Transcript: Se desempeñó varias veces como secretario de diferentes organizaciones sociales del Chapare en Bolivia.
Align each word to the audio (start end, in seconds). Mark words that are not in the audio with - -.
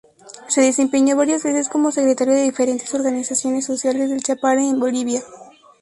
Se 0.47 0.61
desempeñó 0.61 1.15
varias 1.15 1.43
veces 1.43 1.69
como 1.69 1.91
secretario 1.91 2.33
de 2.33 2.41
diferentes 2.41 2.91
organizaciones 2.95 3.65
sociales 3.67 4.09
del 4.09 4.23
Chapare 4.23 4.67
en 4.67 4.79
Bolivia. 4.79 5.21